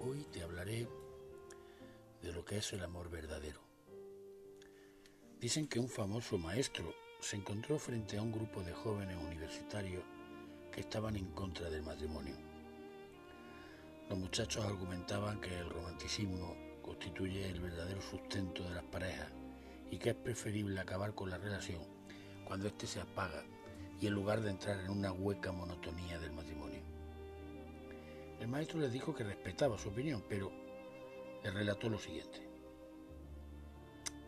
Hoy 0.00 0.24
te 0.32 0.42
hablaré 0.42 0.88
de 2.22 2.32
lo 2.32 2.46
que 2.46 2.56
es 2.56 2.72
el 2.72 2.82
amor 2.82 3.10
verdadero. 3.10 3.60
Dicen 5.38 5.68
que 5.68 5.78
un 5.78 5.90
famoso 5.90 6.38
maestro 6.38 6.94
se 7.20 7.36
encontró 7.36 7.78
frente 7.78 8.16
a 8.16 8.22
un 8.22 8.32
grupo 8.32 8.62
de 8.62 8.72
jóvenes 8.72 9.18
universitarios 9.22 10.02
que 10.72 10.80
estaban 10.80 11.16
en 11.16 11.26
contra 11.32 11.68
del 11.68 11.82
matrimonio. 11.82 12.36
Los 14.08 14.18
muchachos 14.18 14.64
argumentaban 14.64 15.42
que 15.42 15.58
el 15.58 15.68
romanticismo 15.68 16.56
constituye 16.80 17.50
el 17.50 17.60
verdadero 17.60 18.00
sustento 18.00 18.64
de 18.64 18.76
las 18.76 18.84
parejas 18.84 19.28
y 19.90 19.98
que 19.98 20.10
es 20.10 20.16
preferible 20.16 20.80
acabar 20.80 21.14
con 21.14 21.28
la 21.28 21.36
relación 21.36 21.82
cuando 22.46 22.66
éste 22.66 22.86
se 22.86 23.02
apaga 23.02 23.44
y 24.00 24.06
en 24.06 24.14
lugar 24.14 24.40
de 24.40 24.52
entrar 24.52 24.80
en 24.80 24.88
una 24.88 25.12
hueca 25.12 25.52
monotonía 25.52 26.18
del 26.18 26.32
matrimonio. 26.32 26.41
Maestro 28.52 28.80
les 28.80 28.92
dijo 28.92 29.14
que 29.14 29.24
respetaba 29.24 29.78
su 29.78 29.88
opinión, 29.88 30.22
pero 30.28 30.52
le 31.42 31.50
relató 31.50 31.88
lo 31.88 31.98
siguiente. 31.98 32.46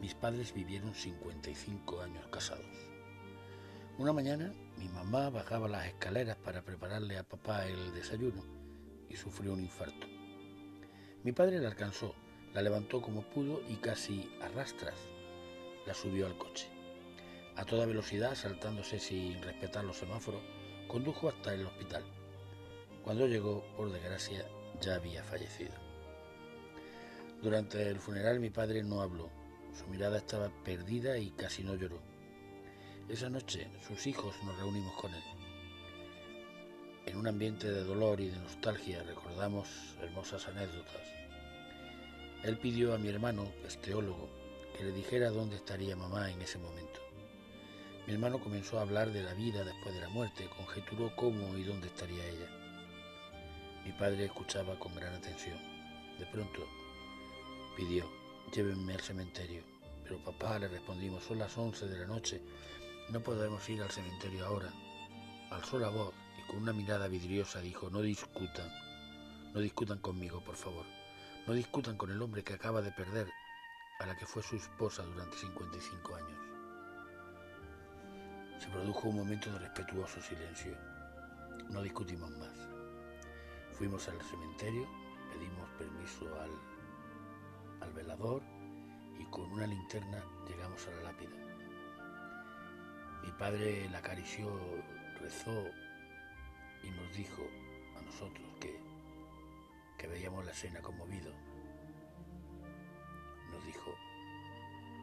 Mis 0.00 0.14
padres 0.14 0.54
vivieron 0.54 0.94
55 0.94 2.00
años 2.00 2.26
casados. 2.28 2.64
Una 3.98 4.14
mañana 4.14 4.54
mi 4.78 4.88
mamá 4.88 5.28
bajaba 5.28 5.68
las 5.68 5.88
escaleras 5.88 6.38
para 6.38 6.62
prepararle 6.62 7.18
a 7.18 7.28
papá 7.28 7.66
el 7.66 7.92
desayuno 7.92 8.42
y 9.10 9.16
sufrió 9.16 9.52
un 9.52 9.60
infarto. 9.60 10.06
Mi 11.22 11.32
padre 11.32 11.58
la 11.58 11.68
alcanzó, 11.68 12.14
la 12.54 12.62
levantó 12.62 13.02
como 13.02 13.28
pudo 13.28 13.60
y 13.68 13.74
casi 13.76 14.34
a 14.40 14.48
rastras 14.48 14.96
la 15.86 15.92
subió 15.92 16.24
al 16.24 16.38
coche. 16.38 16.66
A 17.56 17.66
toda 17.66 17.84
velocidad, 17.84 18.34
saltándose 18.36 18.98
sin 19.00 19.42
respetar 19.42 19.84
los 19.84 19.98
semáforos, 19.98 20.40
condujo 20.88 21.28
hasta 21.28 21.52
el 21.52 21.66
hospital. 21.66 22.04
Cuando 23.04 23.26
llegó, 23.26 23.62
por 23.76 23.92
desgracia, 23.92 24.46
ya 24.80 24.94
había 24.94 25.22
fallecido. 25.22 25.74
Durante 27.42 27.86
el 27.90 27.98
funeral 27.98 28.40
mi 28.40 28.48
padre 28.48 28.82
no 28.82 29.02
habló. 29.02 29.28
Su 29.78 29.86
mirada 29.88 30.16
estaba 30.16 30.48
perdida 30.64 31.18
y 31.18 31.30
casi 31.32 31.62
no 31.62 31.74
lloró. 31.74 32.00
Esa 33.10 33.28
noche 33.28 33.68
sus 33.86 34.06
hijos 34.06 34.34
nos 34.44 34.56
reunimos 34.56 34.94
con 34.94 35.12
él. 35.12 35.22
En 37.04 37.18
un 37.18 37.26
ambiente 37.26 37.70
de 37.70 37.84
dolor 37.84 38.22
y 38.22 38.28
de 38.28 38.38
nostalgia 38.38 39.02
recordamos 39.02 39.68
hermosas 40.00 40.48
anécdotas. 40.48 41.06
Él 42.42 42.56
pidió 42.56 42.94
a 42.94 42.98
mi 42.98 43.08
hermano, 43.08 43.52
que 43.60 43.66
es 43.66 43.78
teólogo, 43.82 44.30
que 44.78 44.84
le 44.84 44.92
dijera 44.92 45.28
dónde 45.28 45.56
estaría 45.56 45.94
mamá 45.94 46.30
en 46.30 46.40
ese 46.40 46.56
momento. 46.56 47.00
Mi 48.06 48.14
hermano 48.14 48.40
comenzó 48.40 48.78
a 48.78 48.82
hablar 48.82 49.12
de 49.12 49.22
la 49.22 49.34
vida 49.34 49.62
después 49.62 49.94
de 49.94 50.00
la 50.00 50.08
muerte, 50.08 50.48
conjeturó 50.56 51.14
cómo 51.14 51.58
y 51.58 51.64
dónde 51.64 51.88
estaría 51.88 52.26
ella. 52.26 52.63
Mi 53.84 53.92
padre 53.92 54.24
escuchaba 54.24 54.78
con 54.78 54.94
gran 54.94 55.14
atención. 55.14 55.58
De 56.18 56.26
pronto 56.26 56.66
pidió, 57.76 58.10
llévenme 58.54 58.94
al 58.94 59.00
cementerio. 59.00 59.62
Pero 60.04 60.22
papá, 60.22 60.58
le 60.58 60.68
respondimos, 60.68 61.24
son 61.24 61.38
las 61.38 61.56
once 61.56 61.86
de 61.86 61.98
la 61.98 62.06
noche 62.06 62.42
no 63.10 63.20
podemos 63.20 63.68
ir 63.68 63.82
al 63.82 63.90
cementerio 63.90 64.46
ahora. 64.46 64.72
Alzó 65.50 65.78
la 65.78 65.88
voz 65.88 66.14
y 66.38 66.50
con 66.50 66.62
una 66.62 66.72
mirada 66.72 67.06
vidriosa 67.06 67.60
dijo, 67.60 67.90
no 67.90 68.00
discutan, 68.00 68.68
no 69.52 69.60
discutan 69.60 69.98
conmigo, 69.98 70.42
por 70.42 70.56
favor. 70.56 70.86
No 71.46 71.52
discutan 71.52 71.96
con 71.96 72.10
el 72.10 72.22
hombre 72.22 72.42
que 72.42 72.54
acaba 72.54 72.80
de 72.80 72.90
perder 72.92 73.28
a 74.00 74.06
la 74.06 74.16
que 74.16 74.26
fue 74.26 74.42
su 74.42 74.56
esposa 74.56 75.02
durante 75.02 75.36
55 75.36 76.14
años. 76.16 76.40
Se 78.58 78.68
produjo 78.68 79.08
un 79.08 79.16
momento 79.16 79.52
de 79.52 79.58
respetuoso 79.58 80.22
silencio. 80.22 80.74
No 81.68 81.82
discutimos 81.82 82.30
más. 82.30 82.73
Fuimos 83.76 84.08
al 84.08 84.22
cementerio, 84.22 84.86
pedimos 85.32 85.68
permiso 85.76 86.26
al, 86.40 86.50
al 87.80 87.92
velador 87.92 88.40
y 89.18 89.24
con 89.24 89.50
una 89.50 89.66
linterna 89.66 90.22
llegamos 90.46 90.86
a 90.86 90.90
la 90.92 91.02
lápida. 91.10 91.32
Mi 93.24 93.32
padre 93.32 93.88
la 93.90 93.98
acarició, 93.98 94.48
rezó 95.20 95.64
y 96.84 96.90
nos 96.90 97.16
dijo 97.16 97.42
a 97.98 98.02
nosotros 98.02 98.46
que, 98.60 98.78
que 99.98 100.06
veíamos 100.06 100.44
la 100.44 100.52
escena 100.52 100.80
conmovido. 100.80 101.32
Nos 103.50 103.66
dijo, 103.66 103.92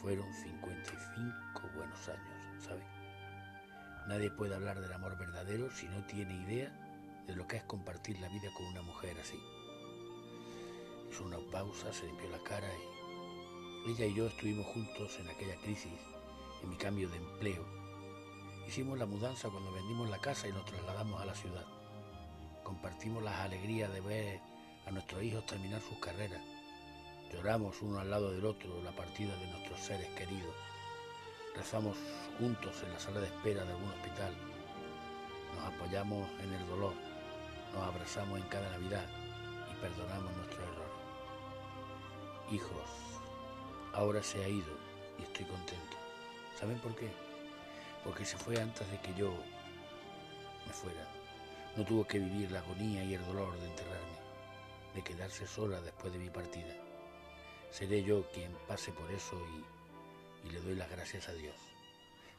fueron 0.00 0.32
55 0.32 1.68
buenos 1.74 2.08
años, 2.08 2.62
¿sabe? 2.64 2.86
Nadie 4.06 4.30
puede 4.30 4.54
hablar 4.54 4.80
del 4.80 4.92
amor 4.92 5.18
verdadero 5.18 5.68
si 5.72 5.88
no 5.88 6.04
tiene 6.06 6.34
idea 6.44 6.91
de 7.26 7.36
lo 7.36 7.46
que 7.46 7.56
es 7.56 7.64
compartir 7.64 8.18
la 8.20 8.28
vida 8.28 8.52
con 8.56 8.66
una 8.66 8.82
mujer 8.82 9.18
así. 9.20 9.38
Hizo 11.10 11.24
una 11.24 11.38
pausa, 11.50 11.92
se 11.92 12.06
limpió 12.06 12.28
la 12.30 12.42
cara 12.42 12.68
y 13.86 13.90
ella 13.92 14.06
y 14.06 14.14
yo 14.14 14.26
estuvimos 14.26 14.66
juntos 14.66 15.18
en 15.18 15.28
aquella 15.28 15.56
crisis, 15.56 15.92
en 16.62 16.70
mi 16.70 16.76
cambio 16.76 17.08
de 17.08 17.16
empleo 17.16 17.82
Hicimos 18.66 18.98
la 18.98 19.06
mudanza 19.06 19.50
cuando 19.50 19.72
vendimos 19.72 20.08
la 20.08 20.18
casa 20.18 20.48
y 20.48 20.52
nos 20.52 20.64
trasladamos 20.64 21.20
a 21.20 21.26
la 21.26 21.34
ciudad. 21.34 21.66
Compartimos 22.62 23.22
las 23.22 23.38
alegrías 23.40 23.92
de 23.92 24.00
ver 24.00 24.40
a 24.86 24.90
nuestros 24.90 25.22
hijos 25.22 25.44
terminar 25.44 25.80
sus 25.82 25.98
carreras. 25.98 26.40
Lloramos 27.30 27.82
uno 27.82 27.98
al 27.98 28.08
lado 28.08 28.32
del 28.32 28.46
otro 28.46 28.82
la 28.82 28.92
partida 28.92 29.36
de 29.36 29.46
nuestros 29.48 29.80
seres 29.80 30.08
queridos. 30.10 30.54
Rezamos 31.54 31.98
juntos 32.38 32.82
en 32.82 32.92
la 32.92 32.98
sala 32.98 33.20
de 33.20 33.26
espera 33.26 33.64
de 33.64 33.72
algún 33.72 33.90
hospital. 33.90 34.34
Nos 35.54 35.74
apoyamos 35.74 36.30
en 36.40 36.52
el 36.52 36.66
dolor. 36.66 36.94
Nos 37.74 37.82
abrazamos 37.82 38.38
en 38.38 38.46
cada 38.48 38.68
Navidad 38.70 39.06
y 39.70 39.80
perdonamos 39.80 40.36
nuestros 40.36 40.60
errores. 40.60 40.92
Hijos, 42.50 42.90
ahora 43.94 44.22
se 44.22 44.44
ha 44.44 44.48
ido 44.48 44.76
y 45.18 45.22
estoy 45.22 45.46
contento. 45.46 45.96
¿Saben 46.58 46.78
por 46.78 46.94
qué? 46.94 47.10
porque 48.04 48.24
se 48.24 48.36
fue 48.36 48.60
antes 48.60 48.88
de 48.90 49.00
que 49.00 49.14
yo 49.14 49.32
me 50.66 50.72
fuera. 50.72 51.06
No 51.76 51.84
tuvo 51.84 52.06
que 52.06 52.18
vivir 52.18 52.50
la 52.50 52.60
agonía 52.60 53.02
y 53.04 53.14
el 53.14 53.24
dolor 53.26 53.58
de 53.58 53.66
enterrarme, 53.66 54.18
de 54.94 55.02
quedarse 55.02 55.46
sola 55.46 55.80
después 55.80 56.12
de 56.12 56.18
mi 56.18 56.28
partida. 56.28 56.74
Seré 57.70 58.02
yo 58.02 58.28
quien 58.32 58.52
pase 58.68 58.92
por 58.92 59.10
eso 59.10 59.40
y 60.44 60.50
le 60.50 60.60
doy 60.60 60.74
las 60.74 60.90
gracias 60.90 61.28
a 61.28 61.32
Dios. 61.32 61.56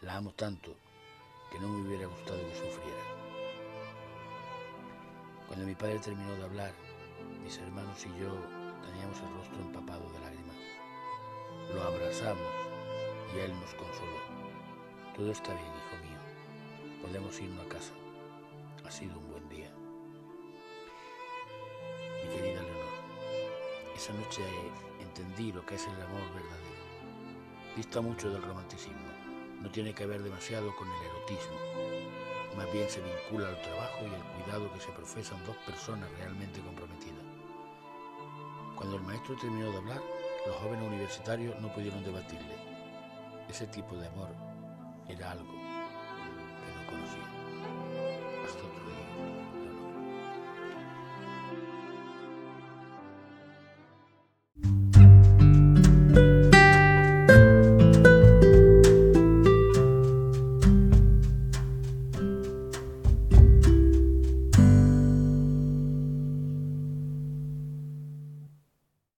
La 0.00 0.16
amo 0.16 0.32
tanto 0.32 0.74
que 1.50 1.58
no 1.58 1.68
me 1.68 1.88
hubiera 1.88 2.06
gustado 2.06 2.38
que 2.38 2.54
sufriera. 2.54 3.27
Cuando 5.48 5.66
mi 5.66 5.74
padre 5.74 5.98
terminó 5.98 6.34
de 6.36 6.44
hablar, 6.44 6.72
mis 7.42 7.56
hermanos 7.56 7.98
y 8.04 8.20
yo 8.20 8.36
teníamos 8.86 9.18
el 9.20 9.34
rostro 9.34 9.60
empapado 9.62 10.08
de 10.12 10.20
lágrimas. 10.20 10.56
Lo 11.74 11.82
abrazamos 11.82 12.52
y 13.34 13.38
él 13.38 13.52
nos 13.58 13.74
consoló. 13.74 14.20
Todo 15.16 15.32
está 15.32 15.54
bien, 15.54 15.66
hijo 15.66 15.96
mío. 16.04 17.00
Podemos 17.02 17.40
irnos 17.40 17.64
a 17.64 17.68
casa. 17.70 17.92
Ha 18.86 18.90
sido 18.90 19.18
un 19.18 19.30
buen 19.30 19.48
día. 19.48 19.70
Mi 22.22 22.30
querida 22.36 22.62
Leonor, 22.62 22.94
esa 23.96 24.12
noche 24.12 24.42
entendí 25.00 25.50
lo 25.50 25.64
que 25.64 25.76
es 25.76 25.86
el 25.86 25.94
amor 25.94 26.28
verdadero. 26.34 26.78
Dista 27.74 28.02
mucho 28.02 28.30
del 28.30 28.42
romanticismo. 28.42 29.08
No 29.62 29.70
tiene 29.70 29.94
que 29.94 30.04
ver 30.04 30.22
demasiado 30.22 30.76
con 30.76 30.88
el 30.88 31.02
erotismo. 31.06 31.97
Más 32.58 32.72
bien 32.72 32.90
se 32.90 33.00
vincula 33.00 33.50
al 33.50 33.62
trabajo 33.62 34.00
y 34.02 34.12
al 34.12 34.42
cuidado 34.42 34.72
que 34.72 34.80
se 34.80 34.90
profesan 34.90 35.38
dos 35.46 35.56
personas 35.58 36.10
realmente 36.18 36.58
comprometidas. 36.58 37.22
Cuando 38.74 38.96
el 38.96 39.02
maestro 39.02 39.36
terminó 39.36 39.70
de 39.70 39.76
hablar, 39.76 40.02
los 40.44 40.56
jóvenes 40.56 40.88
universitarios 40.88 41.56
no 41.60 41.72
pudieron 41.72 42.02
debatirle. 42.02 42.56
Ese 43.48 43.68
tipo 43.68 43.96
de 43.96 44.08
amor 44.08 44.30
era 45.08 45.30
algo 45.30 45.52
que 45.52 46.74
no 46.74 46.90
conocía. 46.90 47.47